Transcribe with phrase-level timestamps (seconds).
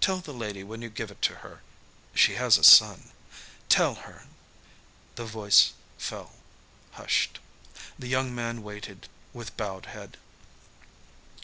[0.00, 1.62] Tell the lady when you give it her...
[2.12, 3.10] she has a son....
[3.68, 4.26] Tell her...."
[5.14, 6.32] The voice fell
[6.94, 7.38] hushed.
[7.96, 10.16] The young man waited, with bowed head.